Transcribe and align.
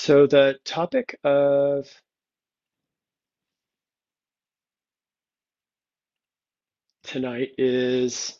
So 0.00 0.26
the 0.26 0.58
topic 0.64 1.18
of 1.24 1.86
tonight 7.04 7.50
is 7.58 8.38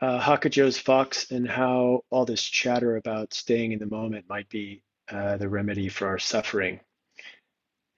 uh, 0.00 0.20
Hakujo's 0.20 0.78
fox 0.78 1.32
and 1.32 1.48
how 1.50 2.02
all 2.10 2.26
this 2.26 2.44
chatter 2.44 2.94
about 2.96 3.34
staying 3.34 3.72
in 3.72 3.80
the 3.80 3.86
moment 3.86 4.26
might 4.28 4.48
be 4.48 4.84
uh, 5.10 5.36
the 5.36 5.48
remedy 5.48 5.88
for 5.88 6.06
our 6.06 6.20
suffering. 6.20 6.78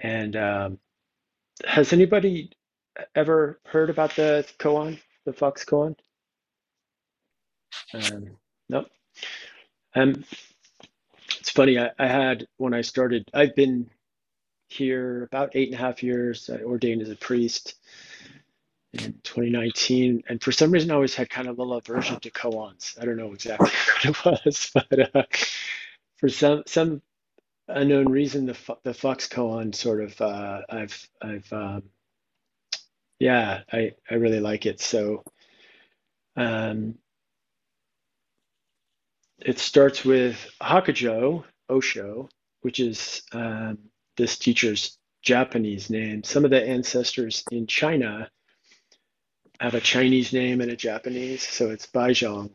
And 0.01 0.35
um, 0.35 0.79
has 1.67 1.93
anybody 1.93 2.51
ever 3.15 3.61
heard 3.67 3.91
about 3.91 4.17
the 4.17 4.47
koan, 4.59 4.99
the 5.27 5.35
fox 5.35 5.67
koan? 5.67 5.97
Um, 7.93 8.39
no. 8.71 8.87
Um, 9.95 10.25
funny. 11.53 11.79
I, 11.79 11.91
I 11.99 12.09
had 12.09 12.47
when 12.59 12.75
I 12.75 12.83
started. 12.83 13.29
I've 13.35 13.55
been 13.57 13.91
here 14.69 15.25
about 15.25 15.53
eight 15.55 15.69
and 15.71 15.77
a 15.81 15.83
half 15.83 16.03
years. 16.03 16.51
I 16.51 16.63
ordained 16.63 17.03
as 17.03 17.11
a 17.11 17.17
priest 17.17 17.77
in 18.95 19.15
2019, 19.25 20.23
and 20.29 20.43
for 20.43 20.53
some 20.53 20.71
reason, 20.71 20.91
I 20.91 20.95
always 20.95 21.15
had 21.15 21.31
kind 21.31 21.49
of 21.49 21.59
a 21.59 21.63
little 21.63 21.77
aversion 21.79 22.21
to 22.21 22.31
koans. 22.31 23.01
I 23.01 23.05
don't 23.07 23.17
know 23.17 23.33
exactly 23.33 23.71
what 24.05 24.35
it 24.37 24.45
was, 24.47 24.71
but 24.75 25.17
uh, 25.17 25.23
for 26.19 26.29
some 26.29 26.63
some 26.67 27.03
unknown 27.69 28.09
reason, 28.11 28.47
the 28.47 28.77
the 28.85 28.95
Fox 28.95 29.29
koan 29.29 29.75
sort 29.75 30.03
of 30.03 30.21
uh, 30.21 30.63
I've 30.71 31.09
I've 31.23 31.53
um, 31.53 31.85
yeah, 33.19 33.63
I 33.73 33.93
I 34.11 34.15
really 34.15 34.41
like 34.41 34.67
it. 34.67 34.81
So 34.81 35.25
um, 36.37 36.97
it 39.45 39.59
starts 39.59 40.05
with 40.05 40.51
Hakujo 40.61 41.45
Osho, 41.69 42.29
which 42.61 42.81
is 42.81 43.23
um, 43.33 43.79
this 44.17 44.39
teacher's 44.39 44.99
Japanese 45.23 45.91
name. 45.91 46.23
Some 46.25 46.45
of 46.45 46.51
the 46.51 46.67
ancestors 46.67 47.45
in 47.51 47.67
China 47.67 48.31
have 49.61 49.75
a 49.75 49.81
Chinese 49.81 50.33
name 50.33 50.61
and 50.61 50.71
a 50.71 50.77
Japanese, 50.77 51.47
so 51.47 51.71
it's 51.71 51.87
Baizhang 51.87 52.51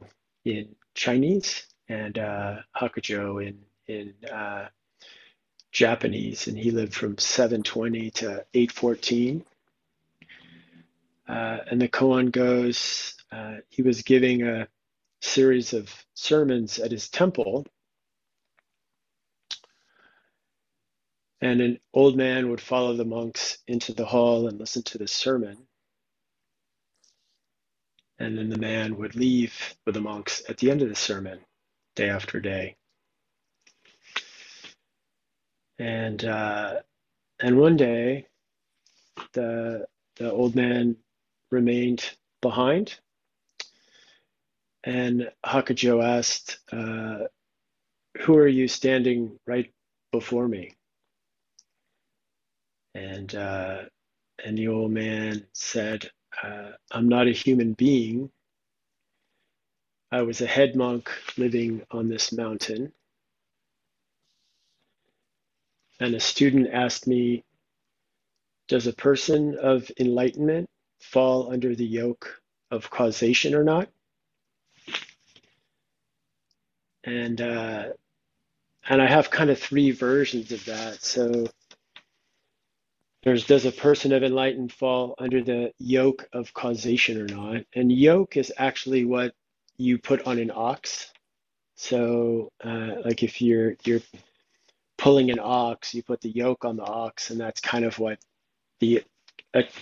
in 0.46 0.76
Chinese 0.94 1.66
and 1.90 2.18
uh, 2.18 2.58
Hakujo 2.76 3.46
in 3.46 3.60
in 3.88 4.14
uh, 4.30 4.68
Japanese, 5.72 6.48
and 6.48 6.58
he 6.58 6.72
lived 6.72 6.94
from 6.94 7.18
720 7.18 8.12
to 8.12 8.46
814. 8.54 9.46
Uh, 11.28 11.58
and 11.70 11.82
the 11.82 11.88
koan 11.88 12.32
goes, 12.32 13.16
uh, 13.32 13.56
he 13.70 13.82
was 13.82 14.02
giving 14.02 14.44
a 14.44 14.68
series 15.22 15.74
of 15.74 15.94
sermons 16.16 16.80
at 16.80 16.92
his 16.92 17.10
temple, 17.10 17.66
and 21.42 21.62
an 21.62 21.80
old 21.94 22.18
man 22.18 22.50
would 22.50 22.62
follow 22.62 22.96
the 22.96 23.06
monks 23.06 23.60
into 23.68 23.94
the 23.94 24.06
hall 24.06 24.48
and 24.48 24.60
listen 24.60 24.84
to 24.84 24.98
the 24.98 25.08
sermon. 25.08 25.58
And 28.20 28.38
then 28.38 28.50
the 28.50 28.58
man 28.58 28.98
would 28.98 29.16
leave 29.16 29.76
with 29.86 29.96
the 29.96 30.02
monks 30.02 30.44
at 30.50 30.58
the 30.58 30.72
end 30.72 30.82
of 30.82 30.90
the 30.90 30.96
sermon, 30.96 31.40
day 31.96 32.10
after 32.10 32.40
day. 32.40 32.78
And 35.80 36.24
uh, 36.26 36.82
and 37.42 37.60
one 37.60 37.78
day, 37.78 38.28
the 39.34 39.88
the 40.18 40.32
old 40.32 40.56
man 40.56 40.98
remained 41.52 42.18
behind 42.42 43.00
and 44.88 45.30
Hakujo 45.46 46.04
asked, 46.04 46.60
uh, 46.72 47.26
Who 48.22 48.38
are 48.38 48.48
you 48.48 48.68
standing 48.68 49.40
right 49.48 49.72
before 50.12 50.48
me? 50.48 50.74
And, 52.96 53.34
uh, 53.36 53.84
and 54.44 54.58
the 54.58 54.70
old 54.70 54.92
man 54.92 55.46
said, 55.54 56.10
uh, 56.44 56.72
I'm 56.92 57.10
not 57.10 57.28
a 57.28 57.32
human 57.34 57.74
being. 57.74 58.32
I 60.12 60.24
was 60.24 60.42
a 60.42 60.48
head 60.48 60.76
monk 60.76 61.10
living 61.38 61.84
on 61.92 62.10
this 62.10 62.32
mountain. 62.32 62.94
And 66.00 66.16
a 66.16 66.20
student 66.22 66.70
asked 66.74 67.08
me, 67.08 67.44
Does 68.70 68.88
a 68.88 68.94
person 68.94 69.58
of 69.58 69.92
enlightenment 70.00 70.70
fall 71.02 71.52
under 71.52 71.76
the 71.76 71.86
yoke 71.86 72.42
of 72.72 72.90
causation 72.90 73.56
or 73.56 73.64
not? 73.64 73.90
And 77.04 77.42
uh, 77.42 77.86
and 78.90 79.02
I 79.02 79.08
have 79.08 79.30
kind 79.30 79.50
of 79.50 79.60
three 79.60 79.92
versions 79.92 80.52
of 80.52 80.66
that. 80.66 81.04
So 81.04 81.46
there's 83.24 83.46
does 83.46 83.66
a 83.66 83.72
person 83.72 84.14
of 84.14 84.24
enlightened 84.24 84.72
fall 84.72 85.16
under 85.20 85.44
the 85.44 85.72
yoke 85.80 86.28
of 86.34 86.54
causation 86.54 87.22
or 87.22 87.26
not? 87.28 87.64
And 87.76 87.92
yoke 87.92 88.38
is 88.38 88.54
actually 88.58 89.06
what 89.06 89.34
you 89.78 89.98
put 89.98 90.26
on 90.26 90.40
an 90.40 90.52
ox. 90.54 91.12
So 91.76 92.52
uh, 92.64 93.02
like 93.06 93.24
if 93.24 93.42
you're 93.42 93.76
you're 93.84 94.02
pulling 94.98 95.32
an 95.32 95.40
ox, 95.42 95.94
you 95.94 96.04
put 96.04 96.22
the 96.22 96.30
yoke 96.30 96.66
on 96.66 96.78
the 96.78 96.84
ox, 96.86 97.30
and 97.30 97.40
that's 97.40 97.62
kind 97.62 97.86
of 97.86 98.00
what 98.00 98.20
the 98.80 99.04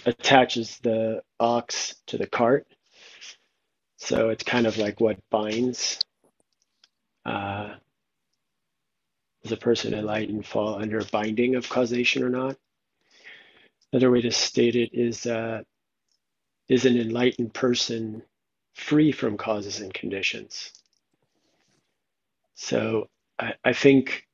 attaches 0.06 0.80
the 0.80 1.22
ox 1.40 1.96
to 2.08 2.18
the 2.18 2.28
cart. 2.28 2.68
So 3.98 4.30
it's 4.30 4.44
kind 4.44 4.68
of 4.68 4.78
like 4.78 5.00
what 5.00 5.18
binds 5.30 6.00
uh, 7.25 7.75
does 9.44 9.52
a 9.52 9.58
person 9.58 9.94
enlightened 9.94 10.46
fall 10.46 10.81
under 10.81 11.03
binding 11.06 11.56
of 11.56 11.69
causation 11.69 12.24
or 12.24 12.30
not? 12.30 12.58
Another 13.91 14.12
way 14.12 14.22
to 14.22 14.31
state 14.31 14.75
it 14.75 14.91
is 14.94 15.25
uh, 15.25 15.62
is 16.69 16.86
an 16.86 16.97
enlightened 17.00 17.53
person 17.53 18.24
free 18.74 19.12
from 19.12 19.38
causes 19.38 19.80
and 19.81 19.94
conditions? 19.94 20.72
So 22.56 23.09
I, 23.40 23.53
I 23.63 23.74
think 23.74 24.28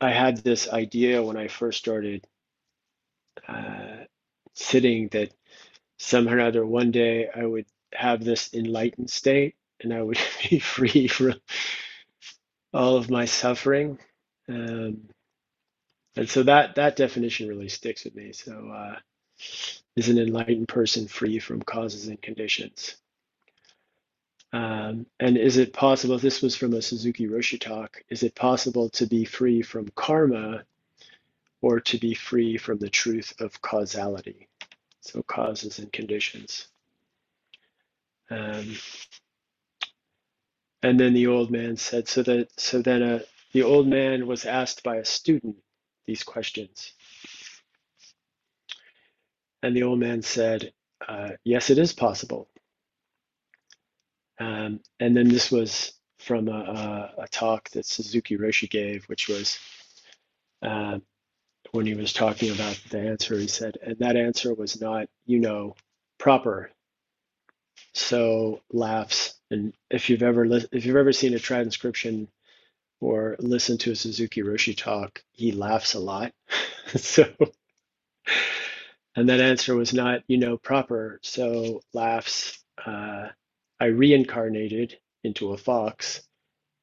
I 0.00 0.10
had 0.12 0.38
this 0.38 0.68
idea 0.68 1.22
when 1.22 1.36
I 1.36 1.48
first 1.48 1.78
started 1.78 2.26
uh, 3.48 4.04
sitting 4.54 5.08
that 5.08 5.32
somehow 5.98 6.34
or 6.36 6.40
other 6.40 6.66
one 6.66 6.90
day 6.90 7.28
I 7.34 7.44
would 7.44 7.66
have 7.92 8.24
this 8.24 8.52
enlightened 8.54 9.10
state 9.10 9.56
and 9.80 9.92
I 9.92 10.02
would 10.02 10.18
be 10.50 10.58
free 10.58 11.08
from 11.08 11.34
all 12.72 12.96
of 12.96 13.10
my 13.10 13.24
suffering. 13.24 13.98
Um, 14.48 15.08
and 16.16 16.28
so 16.28 16.42
that 16.44 16.76
that 16.76 16.96
definition 16.96 17.48
really 17.48 17.68
sticks 17.68 18.04
with 18.04 18.14
me. 18.14 18.32
So 18.32 18.70
uh, 18.70 18.96
is 19.96 20.08
an 20.08 20.18
enlightened 20.18 20.68
person 20.68 21.06
free 21.06 21.38
from 21.38 21.62
causes 21.62 22.08
and 22.08 22.20
conditions? 22.20 22.96
Um, 24.52 25.06
and 25.20 25.36
is 25.36 25.58
it 25.58 25.72
possible, 25.72 26.18
this 26.18 26.40
was 26.40 26.56
from 26.56 26.72
a 26.72 26.80
Suzuki 26.80 27.26
Roshi 27.26 27.60
talk, 27.60 28.02
is 28.08 28.22
it 28.22 28.34
possible 28.34 28.88
to 28.90 29.06
be 29.06 29.24
free 29.24 29.60
from 29.60 29.88
karma 29.94 30.64
or 31.60 31.80
to 31.80 31.98
be 31.98 32.14
free 32.14 32.56
from 32.56 32.78
the 32.78 32.88
truth 32.88 33.34
of 33.40 33.60
causality? 33.60 34.48
So 35.02 35.22
causes 35.22 35.78
and 35.78 35.92
conditions. 35.92 36.68
Um, 38.30 38.76
and 40.82 40.98
then 40.98 41.14
the 41.14 41.26
old 41.26 41.50
man 41.50 41.76
said, 41.76 42.08
so 42.08 42.22
that 42.22 42.48
so 42.58 42.80
then 42.82 43.02
uh, 43.02 43.18
the 43.52 43.62
old 43.62 43.88
man 43.88 44.26
was 44.26 44.44
asked 44.44 44.82
by 44.82 44.96
a 44.96 45.04
student 45.04 45.56
these 46.06 46.22
questions. 46.22 46.92
And 49.62 49.76
the 49.76 49.82
old 49.82 49.98
man 49.98 50.22
said, 50.22 50.72
uh, 51.06 51.30
yes, 51.44 51.70
it 51.70 51.78
is 51.78 51.92
possible. 51.92 52.48
Um, 54.38 54.80
and 55.00 55.16
then 55.16 55.28
this 55.28 55.50
was 55.50 55.94
from 56.20 56.48
a, 56.48 57.12
a, 57.18 57.22
a, 57.22 57.28
talk 57.28 57.68
that 57.70 57.86
Suzuki 57.86 58.36
Roshi 58.36 58.70
gave, 58.70 59.04
which 59.06 59.28
was 59.28 59.58
uh, 60.62 60.98
when 61.72 61.86
he 61.86 61.94
was 61.94 62.12
talking 62.12 62.52
about 62.52 62.80
the 62.90 63.00
answer, 63.00 63.36
he 63.36 63.48
said, 63.48 63.78
and 63.82 63.98
that 63.98 64.16
answer 64.16 64.54
was 64.54 64.80
not, 64.80 65.08
you 65.26 65.40
know, 65.40 65.74
proper. 66.18 66.70
So 67.94 68.60
laughs 68.72 69.37
and 69.50 69.74
if 69.90 70.10
you've 70.10 70.22
ever 70.22 70.44
if 70.72 70.84
you've 70.84 70.96
ever 70.96 71.12
seen 71.12 71.34
a 71.34 71.38
transcription 71.38 72.28
or 73.00 73.36
listened 73.38 73.80
to 73.80 73.92
a 73.92 73.96
Suzuki 73.96 74.42
Roshi 74.42 74.76
talk, 74.76 75.22
he 75.32 75.52
laughs 75.52 75.94
a 75.94 76.00
lot. 76.00 76.32
so, 76.96 77.24
and 79.16 79.28
that 79.28 79.40
answer 79.40 79.74
was 79.74 79.94
not, 79.94 80.22
you 80.28 80.38
know, 80.38 80.56
proper. 80.58 81.20
So 81.22 81.80
laughs. 81.92 82.62
Uh, 82.84 83.28
I 83.80 83.86
reincarnated 83.86 84.98
into 85.24 85.52
a 85.52 85.58
fox, 85.58 86.22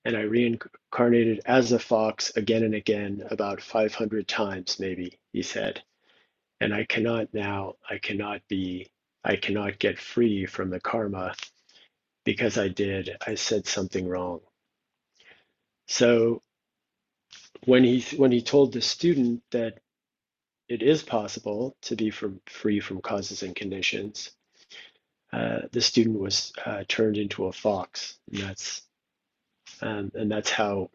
and 0.05 0.15
I 0.15 0.21
reincarnated 0.21 1.41
as 1.45 1.71
a 1.71 1.79
fox 1.79 2.35
again 2.37 2.63
and 2.63 2.75
again, 2.75 3.23
about 3.29 3.61
500 3.61 4.27
times, 4.27 4.79
maybe. 4.79 5.19
He 5.33 5.41
said, 5.41 5.83
and 6.61 6.73
I 6.73 6.85
cannot 6.85 7.33
now. 7.33 7.75
I 7.89 7.97
cannot 7.97 8.41
be. 8.47 8.87
I 9.23 9.35
cannot 9.35 9.79
get 9.79 9.99
free 9.99 10.45
from 10.45 10.69
the 10.69 10.79
karma 10.79 11.33
because 12.25 12.59
I 12.59 12.69
did, 12.69 13.17
I 13.27 13.35
said 13.35 13.67
something 13.67 14.07
wrong. 14.09 14.41
So 15.87 16.41
when 17.65 17.83
he 17.83 18.01
when 18.17 18.31
he 18.31 18.41
told 18.41 18.73
the 18.73 18.81
student 18.81 19.43
that 19.51 19.79
it 20.69 20.83
is 20.83 21.03
possible 21.03 21.75
to 21.83 21.95
be 21.95 22.11
from 22.11 22.41
free 22.47 22.79
from 22.81 23.01
causes 23.01 23.43
and 23.43 23.55
conditions, 23.55 24.31
uh, 25.33 25.61
the 25.71 25.81
student 25.81 26.19
was 26.19 26.53
uh, 26.65 26.83
turned 26.87 27.17
into 27.17 27.45
a 27.47 27.53
fox, 27.53 28.17
and 28.31 28.41
that's 28.43 28.83
um, 29.81 30.11
and 30.15 30.31
that's 30.31 30.51
how 30.51 30.91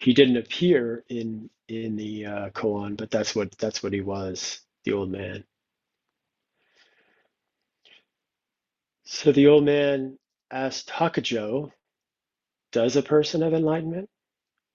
he 0.00 0.14
didn't 0.14 0.38
appear 0.38 1.04
in 1.08 1.50
in 1.68 1.96
the 1.96 2.26
uh, 2.26 2.50
koan, 2.50 2.96
but 2.96 3.10
that's 3.10 3.36
what 3.36 3.52
that's 3.58 3.82
what 3.82 3.92
he 3.94 4.02
was, 4.02 4.60
the 4.84 4.92
old 4.94 5.10
man. 5.10 5.44
So 9.04 9.32
the 9.32 9.48
old 9.48 9.64
man 9.64 10.18
asked 10.50 10.90
Hakujo, 10.90 11.72
"Does 12.72 12.96
a 12.96 13.02
person 13.02 13.42
of 13.42 13.54
enlightenment 13.54 14.10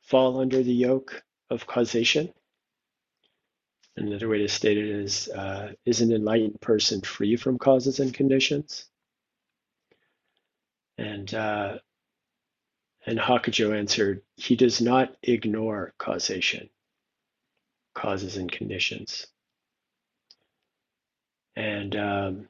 fall 0.01 0.39
under 0.39 0.63
the 0.63 0.73
yoke 0.73 1.23
of 1.49 1.67
causation?" 1.67 2.33
Another 3.95 4.27
way 4.29 4.39
to 4.39 4.47
state 4.47 4.77
it 4.77 4.87
is, 4.87 5.29
uh, 5.29 5.73
is 5.85 6.01
an 6.01 6.11
enlightened 6.11 6.59
person 6.61 7.01
free 7.01 7.35
from 7.35 7.59
causes 7.59 7.99
and 7.99 8.13
conditions? 8.13 8.85
And 10.97 11.33
uh, 11.33 11.79
and 13.05 13.19
Hakujo 13.19 13.77
answered, 13.77 14.21
he 14.37 14.55
does 14.55 14.81
not 14.81 15.15
ignore 15.23 15.93
causation, 15.97 16.69
causes 17.93 18.37
and 18.37 18.51
conditions. 18.51 19.27
And 21.55 21.95
um, 21.95 22.47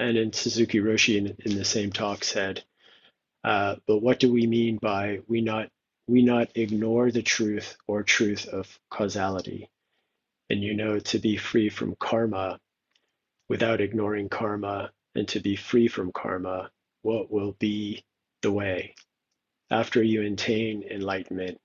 and 0.00 0.16
in 0.16 0.32
Suzuki 0.32 0.80
Roshi 0.80 1.18
in, 1.18 1.36
in 1.44 1.58
the 1.58 1.64
same 1.64 1.92
talk 1.92 2.24
said, 2.24 2.64
uh, 3.44 3.76
but 3.86 3.98
what 3.98 4.20
do 4.20 4.32
we 4.32 4.46
mean 4.46 4.78
by 4.80 5.20
we 5.28 5.42
not 5.42 5.68
we 6.08 6.22
not 6.22 6.48
ignore 6.56 7.10
the 7.10 7.22
truth 7.22 7.76
or 7.86 8.02
truth 8.02 8.48
of 8.48 8.80
causality? 8.90 9.70
And 10.50 10.62
you 10.62 10.74
know, 10.74 10.98
to 10.98 11.18
be 11.18 11.36
free 11.36 11.68
from 11.68 11.96
karma 11.98 12.58
without 13.48 13.80
ignoring 13.80 14.28
karma 14.28 14.90
and 15.14 15.28
to 15.28 15.40
be 15.40 15.56
free 15.56 15.88
from 15.88 16.12
karma, 16.12 16.70
what 17.02 17.30
will 17.30 17.52
be 17.58 18.04
the 18.42 18.52
way? 18.52 18.94
After 19.70 20.02
you 20.02 20.22
attain 20.22 20.82
enlightenment, 20.82 21.58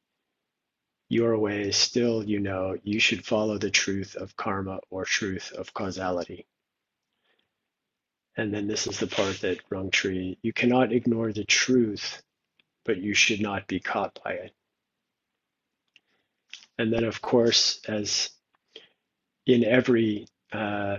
your 1.09 1.37
way 1.37 1.61
is 1.63 1.77
still, 1.77 2.23
you 2.23 2.39
know, 2.39 2.77
you 2.83 2.99
should 2.99 3.25
follow 3.25 3.57
the 3.57 3.71
truth 3.71 4.15
of 4.15 4.35
karma 4.35 4.79
or 4.89 5.05
truth 5.05 5.51
of 5.53 5.73
causality. 5.73 6.47
And 8.37 8.53
then 8.53 8.67
this 8.67 8.87
is 8.87 8.99
the 8.99 9.07
part 9.07 9.41
that 9.41 9.59
Rung 9.69 9.91
Tree, 9.91 10.37
you 10.41 10.53
cannot 10.53 10.91
ignore 10.93 11.33
the 11.33 11.45
truth, 11.45 12.21
but 12.85 12.97
you 12.97 13.13
should 13.13 13.41
not 13.41 13.67
be 13.67 13.79
caught 13.79 14.19
by 14.23 14.33
it. 14.33 14.53
And 16.77 16.91
then, 16.93 17.03
of 17.05 17.21
course, 17.21 17.79
as 17.87 18.29
in 19.45 19.63
every 19.63 20.27
uh, 20.51 20.97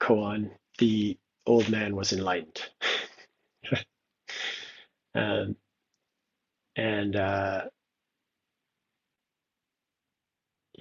koan, 0.00 0.50
the 0.78 1.18
old 1.46 1.68
man 1.70 1.96
was 1.96 2.12
enlightened. 2.12 2.62
um, 5.14 5.56
and 6.76 7.16
uh, 7.16 7.62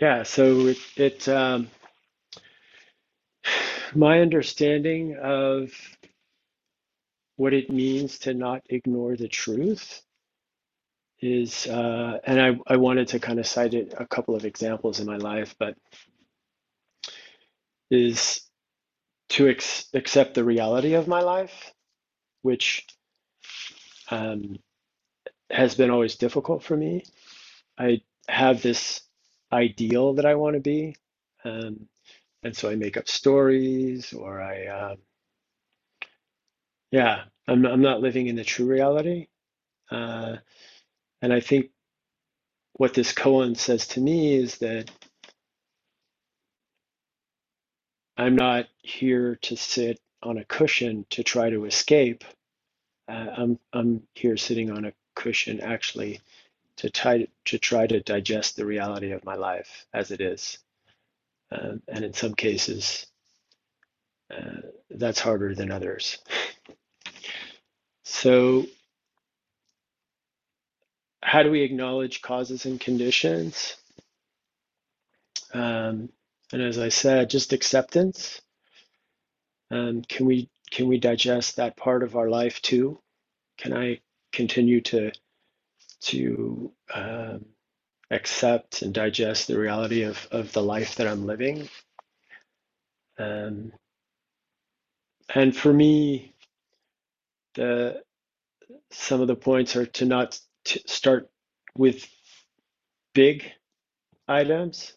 yeah, 0.02 0.24
so 0.24 0.68
it, 0.68 0.78
it 0.98 1.30
um, 1.30 1.70
my 3.96 4.22
understanding 4.22 5.18
of 5.22 5.72
what 7.38 7.54
it 7.54 7.70
means 7.72 8.20
to 8.20 8.34
not 8.34 8.64
ignore 8.70 9.16
the 9.18 9.28
truth 9.30 10.02
is, 11.22 11.68
uh, 11.68 12.20
and 12.26 12.42
I, 12.42 12.60
I 12.74 12.78
wanted 12.78 13.10
to 13.10 13.20
kind 13.20 13.40
of 13.40 13.48
cite 13.48 13.74
it, 13.76 13.94
a 13.98 14.08
couple 14.08 14.36
of 14.36 14.46
examples 14.46 15.00
in 15.00 15.08
my 15.08 15.18
life, 15.18 15.56
but 15.60 15.76
is 17.92 18.42
to 19.30 19.50
ex- 19.50 19.88
accept 19.94 20.36
the 20.36 20.44
reality 20.44 20.94
of 20.96 21.08
my 21.08 21.22
life, 21.22 21.74
which 22.44 22.86
um, 24.12 24.58
has 25.52 25.76
been 25.76 25.92
always 25.92 26.16
difficult 26.18 26.64
for 26.64 26.78
me. 26.78 27.04
I 27.78 28.02
have 28.30 28.62
this 28.62 29.02
ideal 29.52 30.16
that 30.16 30.26
I 30.28 30.36
want 30.36 30.56
to 30.56 30.62
be, 30.62 30.96
um, 31.46 31.88
and 32.44 32.56
so 32.56 32.70
I 32.70 32.76
make 32.76 32.98
up 32.98 33.10
stories, 33.10 34.14
or 34.14 34.42
I, 34.42 34.68
um, 34.68 34.98
yeah, 36.92 37.24
I'm 37.48 37.66
I'm 37.66 37.82
not 37.82 38.02
living 38.02 38.28
in 38.28 38.36
the 38.38 38.44
true 38.46 38.68
reality. 38.68 39.28
Uh, 39.92 40.38
and 41.22 41.34
I 41.34 41.42
think 41.42 41.72
what 42.74 42.94
this 42.96 43.14
koan 43.14 43.58
says 43.58 43.88
to 43.90 44.02
me 44.02 44.36
is 44.36 44.58
that 44.60 44.92
I'm 48.18 48.36
not 48.36 48.68
here 48.84 49.38
to 49.44 49.58
sit 49.58 50.00
on 50.24 50.38
a 50.38 50.46
cushion 50.46 51.06
to 51.12 51.24
try 51.24 51.50
to 51.50 51.66
escape. 51.66 52.24
Uh, 53.10 53.28
I'm 53.38 53.60
I'm 53.74 54.04
here 54.16 54.38
sitting 54.38 54.72
on 54.72 54.86
a 54.86 54.94
cushion 55.16 55.62
actually 55.62 56.22
to 56.78 56.90
try 56.90 57.28
to 57.46 57.60
try 57.60 57.88
to 57.88 58.02
digest 58.02 58.56
the 58.56 58.66
reality 58.66 59.12
of 59.12 59.26
my 59.26 59.36
life 59.36 59.86
as 59.94 60.12
it 60.12 60.22
is. 60.22 60.60
Uh, 61.52 61.74
and 61.88 62.06
in 62.06 62.14
some 62.14 62.34
cases, 62.34 63.08
uh, 64.34 64.62
that's 64.90 65.20
harder 65.20 65.56
than 65.56 65.72
others. 65.72 66.18
So 68.04 68.66
how 71.24 71.44
do 71.44 71.52
we 71.52 71.62
acknowledge 71.62 72.22
causes 72.22 72.66
and 72.66 72.80
conditions? 72.80 73.78
Um, 75.54 76.10
and 76.52 76.62
as 76.62 76.78
I 76.78 76.90
said, 76.90 77.30
just 77.30 77.54
acceptance. 77.54 78.42
Um, 79.72 80.02
can 80.04 80.26
we 80.26 80.50
can 80.72 80.88
we 80.88 81.00
digest 81.00 81.58
that 81.58 81.78
part 81.78 82.04
of 82.04 82.16
our 82.16 82.30
life 82.30 82.62
too? 82.62 83.00
Can 83.58 83.74
I 83.74 84.02
continue 84.34 84.82
to 84.82 85.12
to 86.02 86.74
um, 86.94 87.46
accept 88.12 88.84
and 88.84 88.94
digest 88.94 89.48
the 89.48 89.60
reality 89.60 90.04
of 90.04 90.28
of 90.32 90.54
the 90.54 90.64
life 90.64 90.96
that 90.98 91.08
I'm 91.08 91.28
living? 91.28 91.70
Um, 93.20 93.74
and 95.34 95.56
for 95.56 95.74
me, 95.74 96.34
the 97.56 98.04
some 98.92 99.22
of 99.22 99.28
the 99.28 99.36
points 99.36 99.76
are 99.76 99.86
to 99.88 100.06
not 100.06 100.40
to 100.66 100.82
start 100.88 101.30
with 101.78 102.08
big 103.14 103.46
items. 104.28 104.94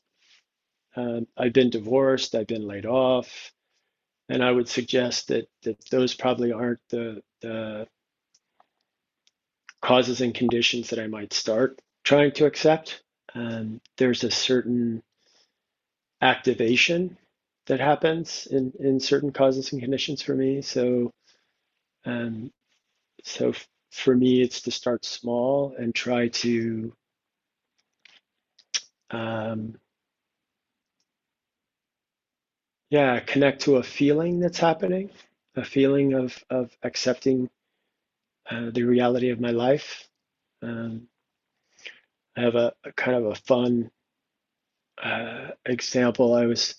Um, 0.97 1.27
I've 1.37 1.53
been 1.55 1.71
divorced, 1.71 2.35
I've 2.35 2.47
been 2.49 2.67
laid 2.67 2.87
off, 2.87 3.53
and 4.29 4.45
I 4.45 4.53
would 4.53 4.69
suggest 4.69 5.29
that 5.29 5.49
that 5.65 5.79
those 5.91 6.15
probably 6.15 6.53
aren't 6.53 6.81
the 6.91 7.23
the 7.43 7.89
causes 9.83 10.23
and 10.23 10.35
conditions 10.35 10.91
that 10.91 11.01
I 11.01 11.09
might 11.09 11.35
start 11.35 11.81
trying 12.05 12.33
to 12.35 12.47
accept. 12.47 13.04
Um, 13.35 13.81
there's 13.99 14.25
a 14.25 14.31
certain 14.31 15.03
activation 16.21 17.17
that 17.67 17.81
happens 17.81 18.47
in 18.47 18.73
in 18.81 19.01
certain 19.01 19.33
causes 19.33 19.73
and 19.73 19.81
conditions 19.83 20.23
for 20.23 20.35
me. 20.35 20.63
So 20.63 21.13
um, 22.07 22.53
so 23.25 23.55
for 23.93 24.17
me, 24.17 24.43
it's 24.43 24.63
to 24.63 24.71
start 24.71 25.05
small 25.05 25.75
and 25.79 25.95
try 25.95 26.29
to 26.29 26.93
um, 29.11 29.79
yeah, 32.91 33.21
connect 33.21 33.63
to 33.63 33.77
a 33.77 33.83
feeling 33.83 34.41
that's 34.41 34.59
happening, 34.59 35.11
a 35.57 35.65
feeling 35.65 36.15
of 36.15 36.43
of 36.51 36.71
accepting 36.83 37.51
uh, 38.51 38.71
the 38.73 38.83
reality 38.85 39.31
of 39.31 39.41
my 39.41 39.51
life. 39.51 40.09
Um, 40.63 41.09
I 42.37 42.43
have 42.43 42.55
a, 42.57 42.73
a, 42.85 42.93
kind 42.93 43.17
of 43.19 43.27
a 43.27 43.35
fun 43.37 43.91
uh, 45.03 45.49
example. 45.67 46.35
I 46.35 46.47
was 46.47 46.77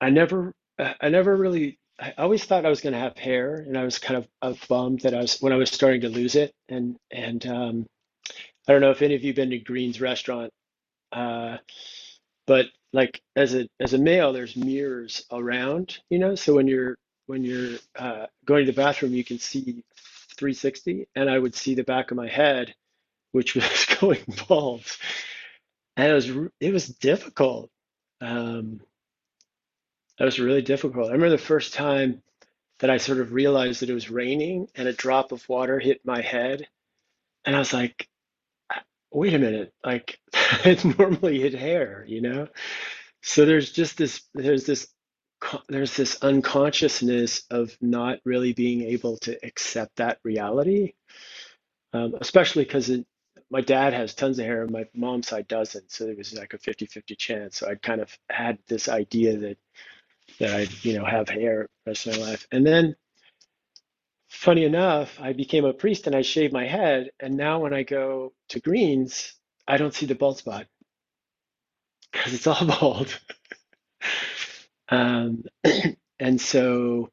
I 0.00 0.10
never 0.10 0.54
I 0.78 1.10
never 1.10 1.36
really 1.36 1.78
I 2.00 2.14
always 2.18 2.44
thought 2.44 2.66
I 2.66 2.70
was 2.70 2.82
going 2.82 2.94
to 2.94 3.00
have 3.00 3.18
hair, 3.18 3.56
and 3.56 3.78
I 3.78 3.84
was 3.84 3.98
kind 3.98 4.18
of, 4.18 4.28
bummed 4.68 5.02
that 5.02 5.14
I 5.14 5.18
was 5.22 5.40
when 5.40 5.52
I 5.54 5.56
was 5.58 5.70
starting 5.70 6.02
to 6.02 6.10
lose 6.10 6.36
it. 6.36 6.54
And 6.70 6.96
and 7.12 7.46
um, 7.46 7.86
I 8.68 8.72
don't 8.72 8.82
know 8.82 8.90
if 8.92 9.02
any 9.02 9.14
of 9.16 9.22
you 9.22 9.28
have 9.30 9.36
been 9.36 9.50
to 9.50 9.58
Green's 9.58 10.00
restaurant, 10.00 10.52
uh, 11.12 11.58
but 12.46 12.66
like 12.92 13.20
as 13.36 13.54
a 13.54 13.68
as 13.80 13.94
a 13.94 13.98
male, 13.98 14.32
there's 14.32 14.56
mirrors 14.56 15.24
around, 15.32 15.98
you 16.10 16.18
know. 16.18 16.34
So 16.36 16.54
when 16.54 16.68
you're 16.68 16.96
when 17.26 17.44
you're 17.44 17.78
uh, 17.98 18.26
going 18.46 18.66
to 18.66 18.72
the 18.72 18.76
bathroom, 18.76 19.14
you 19.14 19.24
can 19.24 19.38
see 19.38 19.84
360, 20.42 21.08
and 21.14 21.30
I 21.30 21.38
would 21.38 21.54
see 21.54 21.74
the 21.74 21.84
back 21.84 22.10
of 22.10 22.16
my 22.16 22.28
head, 22.28 22.74
which 23.32 23.54
was 23.56 23.86
going 24.00 24.24
bald, 24.48 24.84
and 25.96 26.10
it 26.10 26.14
was 26.14 26.30
it 26.60 26.72
was 26.72 26.88
difficult. 26.88 27.70
Um, 28.20 28.80
that 30.18 30.24
was 30.24 30.40
really 30.40 30.62
difficult. 30.62 31.08
I 31.08 31.12
remember 31.12 31.30
the 31.30 31.38
first 31.38 31.74
time 31.74 32.22
that 32.82 32.90
I 32.90 32.96
sort 32.96 33.20
of 33.20 33.32
realized 33.32 33.80
that 33.80 33.90
it 33.90 33.94
was 33.94 34.10
raining 34.10 34.66
and 34.74 34.88
a 34.88 34.92
drop 34.92 35.32
of 35.32 35.48
water 35.48 35.78
hit 35.78 36.00
my 36.04 36.20
head. 36.20 36.66
And 37.44 37.54
I 37.54 37.60
was 37.60 37.72
like, 37.72 38.08
wait 39.12 39.34
a 39.34 39.38
minute, 39.38 39.72
like 39.84 40.18
it 40.64 40.84
normally 40.84 41.40
hit 41.40 41.54
hair, 41.54 42.04
you 42.08 42.20
know? 42.20 42.48
So 43.22 43.44
there's 43.44 43.70
just 43.70 43.96
this, 43.96 44.22
there's 44.34 44.66
this, 44.66 44.88
there's 45.68 45.96
this 45.96 46.18
unconsciousness 46.22 47.44
of 47.50 47.76
not 47.80 48.18
really 48.24 48.52
being 48.52 48.82
able 48.82 49.18
to 49.18 49.38
accept 49.44 49.96
that 49.96 50.18
reality, 50.24 50.94
um, 51.92 52.14
especially 52.20 52.64
because 52.64 52.90
my 53.50 53.60
dad 53.60 53.92
has 53.92 54.14
tons 54.14 54.38
of 54.38 54.46
hair 54.46 54.62
and 54.62 54.70
my 54.70 54.86
mom's 54.94 55.28
side 55.28 55.48
doesn't. 55.48 55.90
So 55.92 56.06
it 56.06 56.18
was 56.18 56.34
like 56.34 56.54
a 56.54 56.58
50-50 56.58 57.18
chance. 57.18 57.58
So 57.58 57.68
I 57.68 57.74
kind 57.76 58.00
of 58.00 58.10
had 58.30 58.58
this 58.68 58.88
idea 58.88 59.36
that 59.38 59.58
that 60.38 60.54
I'd, 60.54 60.84
you 60.84 60.98
know, 60.98 61.04
have 61.04 61.28
hair 61.28 61.68
rest 61.86 62.06
of 62.06 62.18
my 62.18 62.26
life. 62.26 62.46
And 62.52 62.66
then 62.66 62.96
funny 64.30 64.64
enough, 64.64 65.18
I 65.20 65.32
became 65.34 65.64
a 65.64 65.74
priest 65.74 66.06
and 66.06 66.16
I 66.16 66.22
shaved 66.22 66.52
my 66.52 66.66
head. 66.66 67.10
And 67.20 67.36
now 67.36 67.60
when 67.60 67.74
I 67.74 67.82
go 67.82 68.32
to 68.50 68.60
greens, 68.60 69.34
I 69.68 69.76
don't 69.76 69.94
see 69.94 70.06
the 70.06 70.14
bald 70.14 70.38
spot 70.38 70.66
because 72.12 72.34
it's 72.34 72.46
all 72.46 72.66
bald. 72.80 73.18
Um, 74.92 75.44
and 76.20 76.40
so 76.40 77.10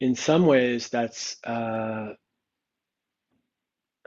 in 0.00 0.14
some 0.16 0.46
ways 0.46 0.88
that's 0.88 1.36
uh, 1.44 2.14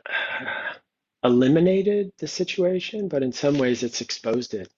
eliminated 1.23 2.11
the 2.19 2.27
situation, 2.27 3.07
but 3.07 3.23
in 3.23 3.31
some 3.31 3.57
ways 3.57 3.83
it's 3.83 4.01
exposed 4.01 4.53
it. 4.53 4.71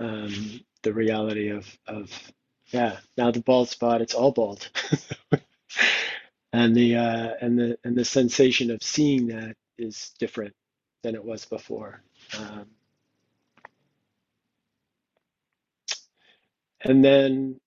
Um, 0.00 0.60
the 0.82 0.92
reality 0.94 1.50
of 1.50 1.66
of 1.86 2.10
yeah, 2.68 2.98
now 3.16 3.30
the 3.30 3.40
bald 3.40 3.68
spot, 3.68 4.02
it's 4.02 4.14
all 4.14 4.32
bald. 4.32 4.70
and 6.52 6.74
the 6.76 6.96
uh, 6.96 7.30
and 7.40 7.58
the 7.58 7.78
and 7.84 7.96
the 7.96 8.04
sensation 8.04 8.70
of 8.70 8.82
seeing 8.82 9.28
that 9.28 9.56
is 9.78 10.12
different 10.18 10.54
than 11.02 11.14
it 11.14 11.24
was 11.24 11.44
before. 11.46 12.02
Um, 12.38 12.66
and 16.84 17.04
then 17.04 17.60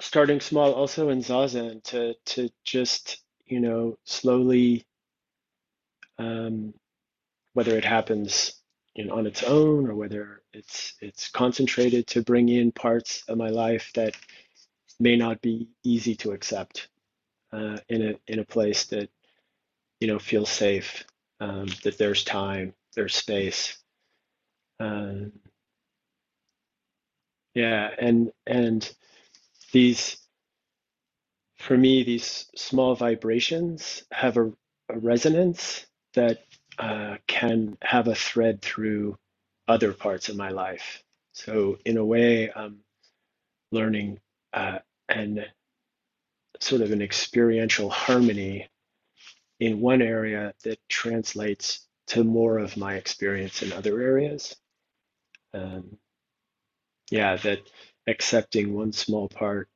starting 0.00 0.40
small 0.40 0.72
also 0.74 1.10
in 1.10 1.20
zazen 1.20 1.82
to 1.84 2.14
to 2.26 2.50
just 2.64 3.18
you 3.46 3.60
know 3.60 3.98
slowly 4.04 4.86
um, 6.18 6.74
whether 7.54 7.76
it 7.76 7.84
happens 7.84 8.54
you 8.94 9.04
know, 9.06 9.14
on 9.16 9.26
its 9.26 9.42
own 9.44 9.88
or 9.88 9.94
whether 9.94 10.42
it's 10.52 10.94
it's 11.00 11.28
concentrated 11.30 12.06
to 12.08 12.22
bring 12.22 12.48
in 12.48 12.72
parts 12.72 13.24
of 13.28 13.38
my 13.38 13.48
life 13.50 13.90
that 13.94 14.14
may 15.00 15.16
not 15.16 15.40
be 15.42 15.68
easy 15.84 16.14
to 16.16 16.32
accept 16.32 16.88
uh, 17.52 17.78
in 17.88 18.02
a 18.10 18.14
in 18.32 18.38
a 18.40 18.44
place 18.44 18.86
that 18.86 19.10
you 20.00 20.08
know 20.08 20.18
feels 20.18 20.50
safe, 20.50 21.04
um, 21.40 21.68
that 21.84 21.98
there's 21.98 22.24
time, 22.24 22.74
there's 22.96 23.14
space. 23.16 23.78
Um, 24.80 25.32
yeah, 27.54 27.90
and 27.98 28.32
and 28.46 28.90
these 29.72 30.16
for 31.58 31.76
me 31.76 32.04
these 32.04 32.46
small 32.56 32.94
vibrations 32.94 34.04
have 34.12 34.36
a, 34.36 34.46
a 34.90 34.98
resonance 34.98 35.86
that 36.14 36.44
uh, 36.78 37.16
can 37.26 37.76
have 37.82 38.08
a 38.08 38.14
thread 38.14 38.62
through 38.62 39.18
other 39.66 39.92
parts 39.92 40.28
of 40.28 40.36
my 40.36 40.50
life. 40.50 41.02
So 41.32 41.78
in 41.84 41.96
a 41.96 42.04
way, 42.04 42.50
I'm 42.54 42.80
learning 43.72 44.20
uh, 44.52 44.78
and 45.08 45.46
sort 46.60 46.82
of 46.82 46.92
an 46.92 47.02
experiential 47.02 47.90
harmony 47.90 48.68
in 49.60 49.80
one 49.80 50.02
area 50.02 50.54
that 50.64 50.78
translates 50.88 51.86
to 52.08 52.24
more 52.24 52.58
of 52.58 52.76
my 52.76 52.94
experience 52.94 53.62
in 53.62 53.72
other 53.72 54.00
areas. 54.00 54.56
Um, 55.54 55.98
yeah, 57.10 57.36
that 57.36 57.60
accepting 58.06 58.74
one 58.74 58.92
small 58.92 59.28
part 59.28 59.68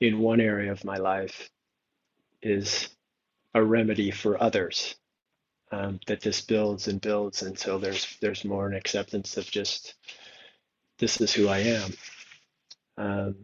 in 0.00 0.18
one 0.18 0.40
area 0.40 0.72
of 0.72 0.84
my 0.84 0.96
life 0.96 1.50
is 2.42 2.88
a 3.54 3.62
remedy 3.62 4.10
for 4.10 4.42
others 4.42 4.96
um, 5.72 6.00
that 6.06 6.20
this 6.20 6.40
builds 6.40 6.88
and 6.88 7.00
builds 7.00 7.42
until 7.42 7.78
there's 7.78 8.16
there's 8.20 8.44
more 8.44 8.66
an 8.68 8.74
acceptance 8.74 9.36
of 9.36 9.50
just 9.50 9.94
this 10.98 11.20
is 11.20 11.32
who 11.34 11.48
I 11.48 11.58
am. 11.58 11.92
Um, 12.98 13.36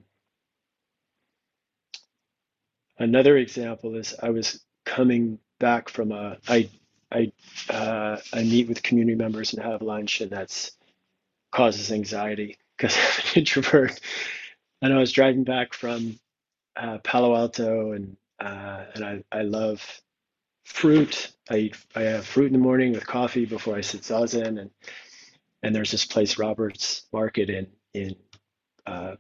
another 2.99 3.37
example 3.39 3.97
is 3.97 4.15
I 4.23 4.31
was 4.31 4.63
coming 4.85 5.39
back 5.61 5.89
from 5.89 6.13
a 6.13 6.39
I 6.49 6.71
I 7.13 7.33
uh, 7.71 8.19
I 8.33 8.43
meet 8.45 8.69
with 8.69 8.83
community 8.83 9.17
members 9.17 9.55
and 9.55 9.63
have 9.63 9.83
lunch, 9.83 10.21
and 10.21 10.31
that's 10.31 10.73
causes 11.53 11.93
anxiety 11.93 12.59
because 12.77 12.97
I'm 12.97 13.25
an 13.33 13.39
introvert. 13.41 14.01
And 14.81 14.93
I 14.93 14.99
was 14.99 15.13
driving 15.13 15.45
back 15.45 15.75
from 15.75 16.19
uh, 16.77 16.99
Palo 16.99 17.37
Alto, 17.37 17.93
and 17.93 18.17
uh, 18.41 18.85
and 18.95 19.05
I 19.05 19.25
I 19.31 19.43
love 19.43 19.85
fruit. 20.65 21.33
I 21.51 21.57
eat, 21.57 21.77
I 21.95 22.03
have 22.03 22.27
fruit 22.27 22.47
in 22.47 22.53
the 22.53 22.59
morning 22.59 22.93
with 22.93 23.07
coffee 23.07 23.45
before 23.45 23.77
I 23.77 23.81
sit 23.81 24.03
zazen, 24.03 24.61
and 24.61 24.71
and 25.63 25.75
there's 25.75 25.91
this 25.91 26.05
place 26.07 26.39
Roberts 26.39 27.05
Market 27.13 27.51
in 27.51 27.67
in 27.95 28.17
uh, 28.87 29.17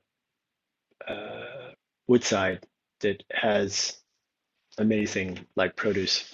uh, 1.06 1.72
Woodside 2.08 2.66
that 3.00 3.22
has 3.32 3.98
amazing 4.78 5.46
like 5.56 5.76
produce, 5.76 6.30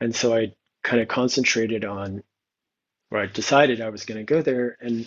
and 0.00 0.14
so 0.14 0.34
I 0.34 0.52
kind 0.82 1.00
of 1.00 1.08
concentrated 1.08 1.84
on, 1.84 2.22
or 3.12 3.20
I 3.20 3.26
decided 3.28 3.82
I 3.82 3.90
was 3.90 4.06
going 4.06 4.18
to 4.18 4.24
go 4.24 4.42
there, 4.42 4.78
and 4.80 5.06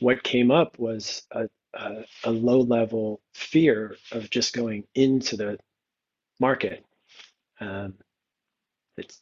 what 0.00 0.24
came 0.24 0.52
up 0.52 0.78
was 0.78 1.24
a, 1.32 1.48
a, 1.74 2.04
a 2.24 2.32
low 2.32 2.60
level 2.60 3.20
fear 3.34 3.96
of 4.12 4.30
just 4.30 4.54
going 4.54 4.84
into 4.94 5.36
the 5.36 5.58
market 6.40 6.84
um, 7.60 7.94
it's 8.96 9.20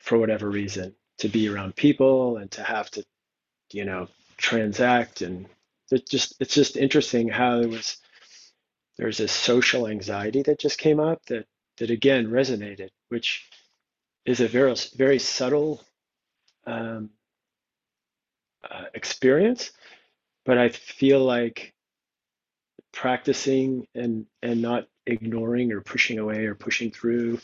for 0.00 0.18
whatever 0.18 0.50
reason 0.50 0.94
to 1.18 1.28
be 1.28 1.48
around 1.48 1.76
people 1.76 2.38
and 2.38 2.50
to 2.52 2.62
have 2.62 2.90
to, 2.92 3.04
you 3.72 3.84
know, 3.84 4.08
transact 4.36 5.22
and 5.22 5.46
it 5.90 6.08
just 6.08 6.36
it's 6.40 6.54
just 6.54 6.76
interesting 6.76 7.28
how 7.28 7.60
there 7.60 7.68
was 7.68 7.98
there's 8.98 9.18
this 9.18 9.32
social 9.32 9.88
anxiety 9.88 10.42
that 10.42 10.60
just 10.60 10.78
came 10.78 11.00
up 11.00 11.24
that 11.26 11.46
that 11.78 11.90
again 11.90 12.28
resonated, 12.28 12.90
which 13.08 13.48
is 14.26 14.40
a 14.40 14.48
very 14.48 14.74
very 14.96 15.18
subtle 15.20 15.82
um, 16.66 17.10
uh, 18.70 18.84
experience, 18.94 19.72
but 20.46 20.58
I 20.58 20.70
feel 20.70 21.24
like 21.24 21.74
practicing 22.92 23.86
and 23.94 24.26
and 24.42 24.62
not 24.62 24.86
ignoring 25.06 25.72
or 25.72 25.80
pushing 25.80 26.18
away 26.18 26.46
or 26.46 26.54
pushing 26.54 26.90
through. 26.90 27.38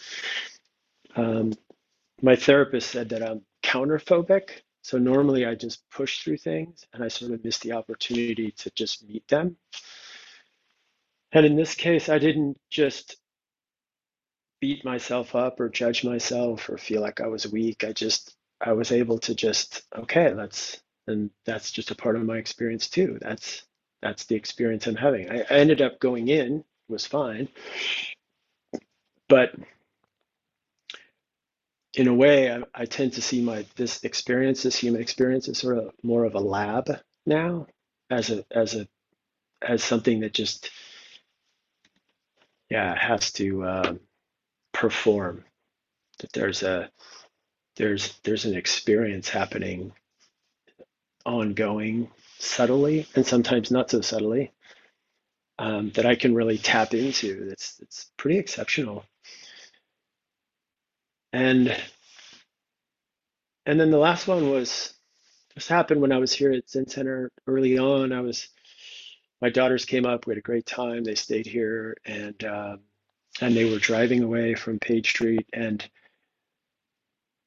Um, 1.16 1.52
my 2.22 2.36
therapist 2.36 2.90
said 2.90 3.10
that 3.10 3.22
I'm 3.22 3.42
counterphobic. 3.62 4.50
So 4.82 4.98
normally 4.98 5.46
I 5.46 5.54
just 5.54 5.88
push 5.90 6.22
through 6.22 6.38
things 6.38 6.86
and 6.92 7.04
I 7.04 7.08
sort 7.08 7.32
of 7.32 7.44
miss 7.44 7.58
the 7.58 7.72
opportunity 7.72 8.52
to 8.58 8.70
just 8.74 9.06
meet 9.08 9.26
them. 9.28 9.56
And 11.32 11.46
in 11.46 11.56
this 11.56 11.74
case, 11.74 12.08
I 12.08 12.18
didn't 12.18 12.58
just 12.70 13.16
beat 14.60 14.84
myself 14.84 15.34
up 15.34 15.60
or 15.60 15.68
judge 15.68 16.04
myself 16.04 16.68
or 16.70 16.78
feel 16.78 17.00
like 17.02 17.20
I 17.20 17.28
was 17.28 17.50
weak. 17.50 17.84
I 17.84 17.92
just, 17.92 18.36
I 18.62 18.72
was 18.72 18.92
able 18.92 19.18
to 19.20 19.34
just, 19.34 19.82
okay, 19.96 20.32
let's, 20.32 20.80
and 21.06 21.30
that's 21.44 21.72
just 21.72 21.90
a 21.90 21.96
part 21.96 22.16
of 22.16 22.24
my 22.24 22.36
experience 22.36 22.88
too. 22.88 23.18
That's, 23.20 23.64
that's 24.00 24.24
the 24.26 24.36
experience 24.36 24.86
I'm 24.86 24.96
having. 24.96 25.30
I, 25.30 25.40
I 25.40 25.54
ended 25.54 25.82
up 25.82 25.98
going 26.00 26.28
in 26.28 26.64
was 26.88 27.06
fine. 27.06 27.48
But 29.28 29.54
in 31.94 32.08
a 32.08 32.14
way, 32.14 32.52
I, 32.52 32.62
I, 32.74 32.84
tend 32.86 33.14
to 33.14 33.22
see 33.22 33.42
my 33.42 33.66
this 33.76 34.04
experience, 34.04 34.62
this 34.62 34.76
human 34.76 35.00
experience, 35.00 35.48
as 35.48 35.58
sort 35.58 35.78
of 35.78 35.92
more 36.02 36.24
of 36.24 36.34
a 36.34 36.40
lab 36.40 36.90
now, 37.26 37.66
as 38.10 38.30
a 38.30 38.44
as 38.50 38.74
a 38.74 38.88
as 39.60 39.84
something 39.84 40.20
that 40.20 40.32
just 40.32 40.70
yeah 42.70 42.94
has 42.98 43.32
to 43.32 43.66
um, 43.66 44.00
perform. 44.72 45.44
That 46.20 46.32
there's 46.32 46.62
a 46.62 46.90
there's 47.76 48.18
there's 48.24 48.44
an 48.44 48.54
experience 48.54 49.28
happening 49.28 49.92
ongoing 51.24 52.10
subtly 52.38 53.06
and 53.14 53.26
sometimes 53.26 53.70
not 53.70 53.90
so 53.90 54.00
subtly 54.00 54.52
um, 55.58 55.90
that 55.90 56.06
I 56.06 56.16
can 56.16 56.34
really 56.34 56.58
tap 56.58 56.94
into. 56.94 57.48
It's 57.50 57.78
it's 57.80 58.10
pretty 58.16 58.38
exceptional. 58.38 59.04
And 61.32 61.76
and 63.66 63.78
then 63.80 63.90
the 63.90 63.98
last 63.98 64.26
one 64.26 64.50
was 64.50 64.92
this 65.54 65.68
happened 65.68 66.00
when 66.00 66.12
I 66.12 66.18
was 66.18 66.32
here 66.32 66.52
at 66.52 66.68
Zen 66.68 66.88
Center 66.88 67.30
early 67.46 67.78
on. 67.78 68.12
I 68.12 68.20
was 68.20 68.48
my 69.40 69.50
daughters 69.50 69.84
came 69.84 70.06
up. 70.06 70.26
We 70.26 70.32
had 70.32 70.38
a 70.38 70.42
great 70.42 70.66
time. 70.66 71.04
They 71.04 71.14
stayed 71.14 71.46
here, 71.46 71.96
and 72.04 72.42
um, 72.44 72.80
and 73.40 73.56
they 73.56 73.70
were 73.70 73.78
driving 73.78 74.22
away 74.22 74.54
from 74.54 74.78
Page 74.78 75.10
Street, 75.10 75.46
and 75.52 75.86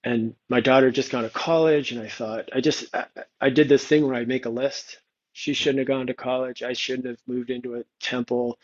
and 0.06 0.36
my 0.50 0.62
daughter 0.62 0.92
just 0.92 1.12
gone 1.12 1.24
to 1.26 1.32
college, 1.32 1.92
and 1.94 2.02
I 2.02 2.10
thought 2.10 2.50
I 2.54 2.62
just 2.62 2.96
I, 2.96 3.08
I 3.42 3.52
did 3.52 3.70
this 3.70 3.86
thing 3.86 4.06
where 4.08 4.16
I 4.16 4.26
make 4.26 4.48
a 4.48 4.52
list. 4.52 5.00
She 5.34 5.54
shouldn't 5.54 5.80
have 5.80 5.90
gone 5.90 6.08
to 6.08 6.16
college. 6.16 6.64
I 6.64 6.74
shouldn't 6.74 7.08
have 7.08 7.20
moved 7.28 7.52
into 7.52 7.76
a 7.76 7.86
temple. 8.02 8.60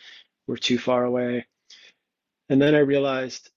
We're 0.47 0.57
too 0.57 0.79
far 0.79 1.05
away. 1.05 1.47
And 2.49 2.61
then 2.61 2.75
I 2.75 2.79
realized 2.79 3.49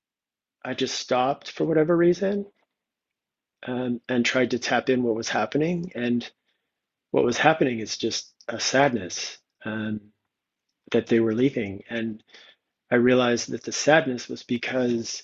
I 0.64 0.74
just 0.74 0.98
stopped 0.98 1.52
for 1.52 1.64
whatever 1.64 1.96
reason 1.96 2.46
um, 3.66 4.00
and 4.08 4.24
tried 4.24 4.52
to 4.52 4.60
tap 4.60 4.90
in 4.90 5.02
what 5.02 5.16
was 5.16 5.28
happening. 5.28 5.92
And 5.94 6.28
what 7.12 7.24
was 7.24 7.38
happening 7.38 7.80
is 7.80 7.98
just 7.98 8.32
a 8.48 8.60
sadness 8.60 9.38
um, 9.64 10.00
that 10.92 11.06
they 11.08 11.20
were 11.20 11.34
leaving. 11.34 11.84
And 11.90 12.22
I 12.90 12.96
realized 12.96 13.50
that 13.52 13.64
the 13.64 13.72
sadness 13.72 14.28
was 14.28 14.42
because 14.42 15.22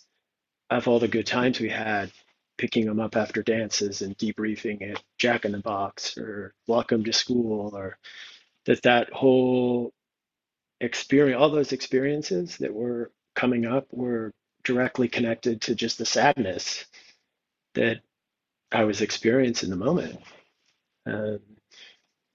of 0.71 0.89
all 0.89 1.01
the 1.01 1.09
good 1.09 1.27
times 1.27 1.61
we 1.61 1.71
had 1.71 2.13
picking 2.61 2.85
them 2.85 3.01
up 3.01 3.17
after 3.17 3.43
dances 3.43 4.03
and 4.03 4.19
debriefing 4.19 4.91
at 4.91 5.03
Jack 5.17 5.47
in 5.47 5.53
the 5.53 5.61
Box 5.61 6.19
or 6.19 6.53
Welcome 6.67 7.03
to 7.05 7.13
School 7.13 7.75
or 7.75 7.97
that 8.67 8.83
that 8.83 9.11
whole 9.15 9.95
experience, 10.79 11.41
all 11.41 11.49
those 11.49 11.73
experiences 11.73 12.59
that 12.59 12.75
were 12.75 13.13
coming 13.35 13.65
up 13.65 13.87
were 13.93 14.31
directly 14.63 15.09
connected 15.09 15.63
to 15.63 15.75
just 15.75 15.97
the 15.97 16.05
sadness 16.05 16.85
that 17.77 18.01
I 18.71 18.85
was 18.85 19.01
experiencing 19.01 19.73
in 19.73 19.79
the 19.79 19.83
moment. 19.83 20.21
Um, 21.07 21.41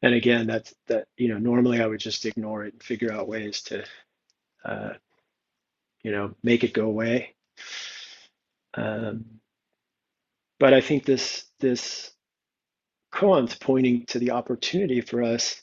and 0.01 0.15
again, 0.15 0.47
that's 0.47 0.73
that, 0.87 1.05
you 1.17 1.27
know, 1.27 1.37
normally 1.37 1.83
I 1.83 1.85
would 1.85 1.99
just 1.99 2.25
ignore 2.25 2.65
it 2.65 2.73
and 2.73 2.81
figure 2.81 3.13
out 3.13 3.27
ways 3.27 3.61
to, 3.65 3.83
uh, 4.65 4.93
you 6.01 6.11
know, 6.11 6.33
make 6.41 6.63
it 6.63 6.73
go 6.73 6.87
away. 6.87 7.35
Um, 8.73 9.25
but 10.59 10.73
I 10.73 10.81
think 10.81 11.05
this 11.05 11.45
this 11.59 12.11
koan's 13.11 13.55
pointing 13.55 14.05
to 14.07 14.19
the 14.19 14.31
opportunity 14.31 15.01
for 15.01 15.23
us 15.23 15.61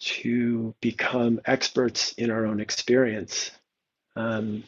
to 0.00 0.74
become 0.80 1.40
experts 1.44 2.12
in 2.14 2.30
our 2.30 2.46
own 2.46 2.60
experience. 2.60 3.50
Um, 4.16 4.64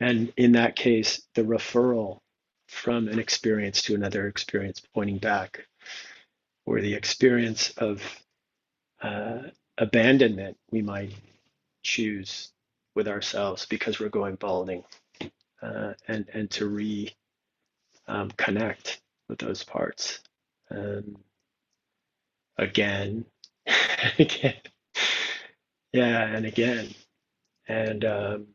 and 0.00 0.32
in 0.36 0.52
that 0.52 0.76
case, 0.76 1.22
the 1.34 1.42
referral 1.42 2.20
from 2.68 3.08
an 3.08 3.18
experience 3.18 3.82
to 3.82 3.94
another 3.94 4.26
experience 4.28 4.80
pointing 4.94 5.18
back, 5.18 5.66
or 6.66 6.80
the 6.80 6.94
experience 6.94 7.70
of 7.78 8.02
uh, 9.02 9.40
abandonment 9.78 10.56
we 10.70 10.82
might 10.82 11.12
choose 11.82 12.52
with 12.94 13.08
ourselves 13.08 13.66
because 13.66 14.00
we're 14.00 14.08
going 14.08 14.36
balding, 14.36 14.84
uh, 15.62 15.92
and, 16.08 16.26
and 16.32 16.50
to 16.50 16.66
re 16.68 17.12
um, 18.08 18.30
connect 18.36 19.00
with 19.28 19.38
those 19.38 19.64
parts. 19.64 20.20
Um, 20.70 21.16
again, 22.58 23.26
again, 24.18 24.54
yeah, 25.92 26.22
and 26.24 26.46
again, 26.46 26.90
and 27.68 28.04
um, 28.04 28.46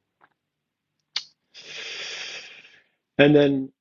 and 3.17 3.35
then 3.35 3.71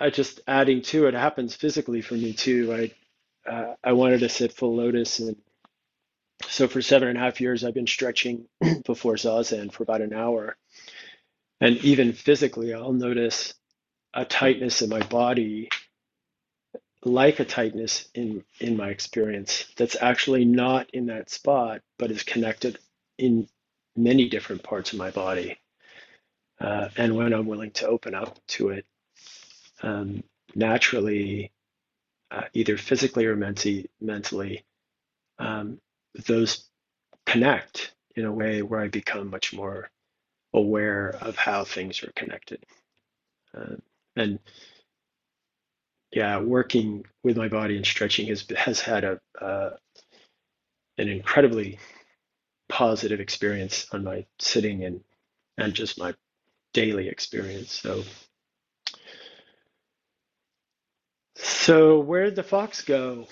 I 0.00 0.10
just 0.10 0.40
adding 0.46 0.82
to 0.82 1.06
it 1.06 1.14
happens 1.14 1.54
physically 1.54 2.02
for 2.02 2.14
me 2.14 2.32
too. 2.34 2.72
I 2.74 3.50
uh, 3.50 3.74
I 3.84 3.92
wanted 3.92 4.20
to 4.20 4.28
sit 4.28 4.52
full 4.52 4.76
lotus, 4.76 5.20
and 5.20 5.36
so 6.48 6.68
for 6.68 6.82
seven 6.82 7.08
and 7.08 7.18
a 7.18 7.20
half 7.20 7.40
years 7.40 7.64
I've 7.64 7.74
been 7.74 7.86
stretching 7.86 8.46
before 8.86 9.14
zazen 9.14 9.72
for 9.72 9.84
about 9.84 10.02
an 10.02 10.14
hour, 10.14 10.56
and 11.60 11.78
even 11.78 12.12
physically 12.14 12.74
I'll 12.74 12.92
notice 12.92 13.54
a 14.18 14.24
tightness 14.26 14.82
in 14.82 14.90
my 14.90 15.00
body 15.06 15.68
like 17.04 17.40
a 17.40 17.44
tightness 17.44 18.08
in 18.14 18.44
in 18.60 18.76
my 18.76 18.88
experience 18.88 19.66
that's 19.76 19.96
actually 20.00 20.44
not 20.44 20.90
in 20.92 21.06
that 21.06 21.30
spot 21.30 21.82
but 21.98 22.10
is 22.10 22.24
connected 22.24 22.78
in 23.18 23.48
many 23.96 24.28
different 24.28 24.62
parts 24.62 24.92
of 24.92 24.98
my 24.98 25.10
body 25.12 25.58
uh, 26.60 26.88
and 26.96 27.16
when 27.16 27.32
i'm 27.32 27.46
willing 27.46 27.70
to 27.70 27.86
open 27.86 28.14
up 28.14 28.38
to 28.48 28.70
it 28.70 28.86
um, 29.82 30.24
naturally 30.56 31.52
uh, 32.32 32.42
either 32.54 32.76
physically 32.76 33.26
or 33.26 33.36
mentally 33.36 33.88
mentally 34.00 34.64
um, 35.38 35.80
those 36.26 36.64
connect 37.26 37.92
in 38.16 38.24
a 38.24 38.32
way 38.32 38.62
where 38.62 38.80
i 38.80 38.88
become 38.88 39.30
much 39.30 39.54
more 39.54 39.90
aware 40.54 41.10
of 41.20 41.36
how 41.36 41.64
things 41.64 42.02
are 42.02 42.12
connected. 42.16 42.64
Uh, 43.56 43.76
and 44.18 44.38
yeah, 46.12 46.40
working 46.40 47.04
with 47.22 47.36
my 47.36 47.48
body 47.48 47.76
and 47.76 47.86
stretching 47.86 48.28
has 48.28 48.46
has 48.56 48.80
had 48.80 49.04
a 49.04 49.20
uh, 49.40 49.70
an 50.98 51.08
incredibly 51.08 51.78
positive 52.68 53.20
experience 53.20 53.86
on 53.92 54.04
my 54.04 54.26
sitting 54.38 54.84
and 54.84 55.00
and 55.58 55.74
just 55.74 55.98
my 55.98 56.14
daily 56.72 57.08
experience. 57.08 57.72
So 57.72 58.02
so 61.36 62.00
where 62.00 62.24
did 62.24 62.36
the 62.36 62.42
fox 62.42 62.82
go? 62.82 63.26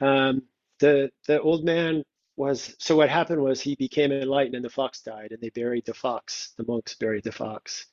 Um, 0.00 0.42
the 0.80 1.10
the 1.28 1.40
old 1.40 1.64
man 1.64 2.04
was 2.36 2.74
so 2.78 2.96
what 2.96 3.08
happened 3.10 3.42
was 3.42 3.60
he 3.60 3.76
became 3.76 4.10
enlightened 4.12 4.56
and 4.56 4.64
the 4.64 4.70
fox 4.70 5.02
died 5.02 5.32
and 5.32 5.40
they 5.40 5.50
buried 5.50 5.86
the 5.86 5.94
fox. 5.94 6.52
The 6.58 6.64
monks 6.66 6.94
buried 6.94 7.24
the 7.24 7.32
fox, 7.32 7.86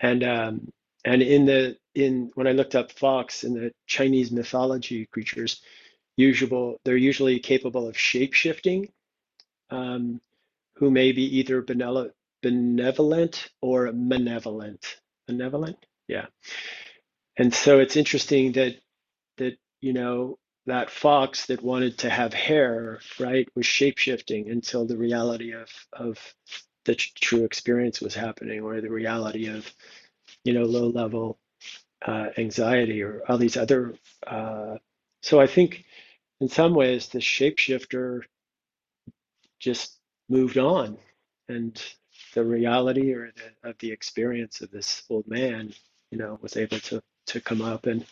and 0.00 0.24
um, 0.24 0.72
and 1.04 1.22
in 1.22 1.46
the 1.46 1.76
in 1.94 2.30
when 2.34 2.46
I 2.46 2.52
looked 2.52 2.74
up 2.74 2.92
fox 2.92 3.44
in 3.44 3.54
the 3.54 3.72
Chinese 3.86 4.30
mythology 4.30 5.06
creatures, 5.06 5.62
usual 6.16 6.80
they're 6.84 6.96
usually 6.96 7.38
capable 7.40 7.88
of 7.88 7.98
shape 7.98 8.34
shifting, 8.34 8.92
um, 9.70 10.20
who 10.76 10.90
may 10.90 11.12
be 11.12 11.38
either 11.38 11.62
benevolent 12.42 13.48
or 13.60 13.92
malevolent. 13.92 14.96
Benevolent, 15.26 15.78
yeah. 16.08 16.26
And 17.36 17.54
so 17.54 17.78
it's 17.80 17.96
interesting 17.96 18.52
that 18.52 18.76
that 19.38 19.58
you 19.80 19.92
know 19.92 20.38
that 20.66 20.90
fox 20.90 21.46
that 21.46 21.62
wanted 21.62 21.98
to 21.98 22.10
have 22.10 22.34
hair, 22.34 23.00
right, 23.18 23.48
was 23.56 23.66
shape 23.66 23.98
shifting 23.98 24.50
until 24.50 24.86
the 24.86 24.96
reality 24.96 25.52
of 25.52 25.68
of 25.92 26.34
the 26.84 26.94
true 26.94 27.44
experience 27.44 28.00
was 28.00 28.14
happening, 28.14 28.60
or 28.60 28.80
the 28.80 28.90
reality 28.90 29.48
of 29.48 29.72
you 30.44 30.52
know, 30.54 30.64
low 30.64 30.88
level 30.88 31.38
uh, 32.06 32.28
anxiety 32.38 33.02
or 33.02 33.22
all 33.28 33.38
these 33.38 33.56
other. 33.56 33.94
Uh, 34.26 34.76
so 35.22 35.40
I 35.40 35.46
think 35.46 35.84
in 36.40 36.48
some 36.48 36.74
ways 36.74 37.08
the 37.08 37.18
shapeshifter 37.18 38.22
just 39.60 39.98
moved 40.28 40.58
on 40.58 40.98
and 41.48 41.82
the 42.34 42.44
reality 42.44 43.12
or 43.12 43.32
the, 43.36 43.70
of 43.70 43.78
the 43.78 43.92
experience 43.92 44.60
of 44.60 44.70
this 44.70 45.02
old 45.10 45.26
man, 45.28 45.72
you 46.10 46.18
know, 46.18 46.38
was 46.42 46.56
able 46.56 46.78
to, 46.80 47.02
to 47.26 47.40
come 47.40 47.62
up. 47.62 47.86
And 47.86 48.06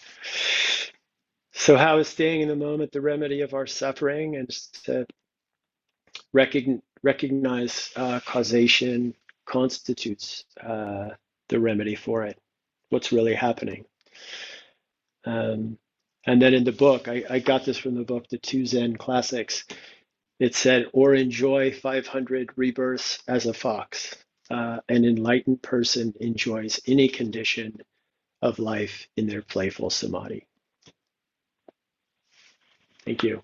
so 1.52 1.76
how 1.76 1.98
is 1.98 2.08
staying 2.08 2.42
in 2.42 2.48
the 2.48 2.56
moment 2.56 2.92
the 2.92 3.00
remedy 3.00 3.40
of 3.42 3.54
our 3.54 3.66
suffering 3.66 4.36
and 4.36 4.48
to 4.84 5.06
recognize, 6.32 6.80
recognize 7.02 7.90
uh, 7.96 8.20
causation 8.26 9.14
constitutes 9.46 10.44
uh, 10.62 11.10
the 11.48 11.60
remedy 11.60 11.94
for 11.94 12.24
it, 12.24 12.38
what's 12.90 13.12
really 13.12 13.34
happening. 13.34 13.84
Um, 15.24 15.78
and 16.26 16.40
then 16.42 16.54
in 16.54 16.64
the 16.64 16.72
book, 16.72 17.08
I, 17.08 17.24
I 17.30 17.38
got 17.38 17.64
this 17.64 17.78
from 17.78 17.94
the 17.94 18.04
book, 18.04 18.28
The 18.28 18.38
Two 18.38 18.66
Zen 18.66 18.96
Classics. 18.96 19.64
It 20.38 20.54
said, 20.54 20.86
or 20.92 21.14
enjoy 21.14 21.72
500 21.72 22.50
rebirths 22.56 23.18
as 23.26 23.46
a 23.46 23.54
fox. 23.54 24.16
Uh, 24.50 24.78
an 24.88 25.04
enlightened 25.04 25.62
person 25.62 26.14
enjoys 26.20 26.80
any 26.86 27.08
condition 27.08 27.78
of 28.42 28.58
life 28.58 29.08
in 29.16 29.26
their 29.26 29.42
playful 29.42 29.90
samadhi. 29.90 30.46
Thank 33.04 33.22
you. 33.24 33.42